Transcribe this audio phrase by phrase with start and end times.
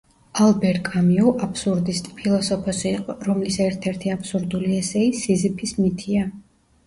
[0.43, 6.27] ალბერ კამიუ აბსურდისტი ფილოსოფოსი იყო რომლის ერთ-ერთი აბსურდული ესეი ,,სიზიფის მითია"